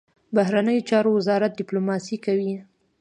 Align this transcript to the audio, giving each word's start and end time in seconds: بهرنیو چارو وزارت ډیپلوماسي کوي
بهرنیو 0.35 0.85
چارو 0.89 1.09
وزارت 1.17 1.51
ډیپلوماسي 1.59 2.17
کوي 2.25 2.53